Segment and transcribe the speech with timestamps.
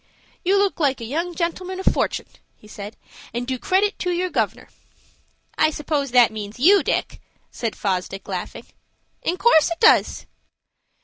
[0.43, 2.97] "You look like a young gentleman of fortun'," he said,
[3.35, 4.67] "and do credit to your governor."
[5.59, 8.65] "I suppose that means you, Dick," said Fosdick, laughing.
[9.21, 10.25] "In course it does."